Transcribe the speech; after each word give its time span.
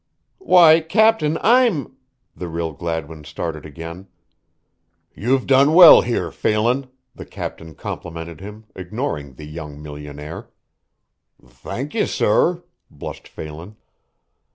"Why, 0.39 0.79
captain, 0.79 1.37
I'm" 1.41 1.95
the 2.35 2.47
real 2.47 2.73
Gladwin 2.73 3.23
started 3.23 3.67
again. 3.67 4.07
"You've 5.13 5.45
done 5.45 5.75
well 5.75 6.01
here, 6.01 6.31
Phelan," 6.31 6.87
the 7.13 7.23
captain 7.23 7.75
complimented 7.75 8.41
him, 8.41 8.65
ignoring 8.75 9.35
the 9.35 9.45
young 9.45 9.79
millionaire. 9.79 10.49
"Thank 11.45 11.93
ye, 11.93 12.07
sorr," 12.07 12.63
blushed 12.89 13.27
Phelan. 13.27 13.75